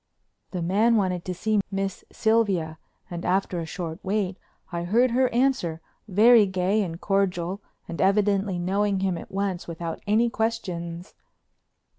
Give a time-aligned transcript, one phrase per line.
[0.49, 2.79] The man wanted to see Miss Sylvia
[3.11, 4.39] and, after a short wait,
[4.71, 10.01] I heard her answer, very gay and cordial and evidently knowing him at once without
[10.07, 11.13] any questions.